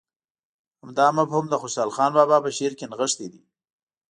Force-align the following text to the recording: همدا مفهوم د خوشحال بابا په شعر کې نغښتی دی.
همدا 0.81 1.07
مفهوم 1.17 1.45
د 1.49 1.53
خوشحال 1.61 2.11
بابا 2.17 2.37
په 2.45 2.49
شعر 2.57 2.73
کې 2.79 2.85
نغښتی 2.91 3.27
دی. 3.33 3.41